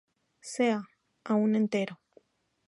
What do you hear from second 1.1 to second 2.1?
"a" un entero.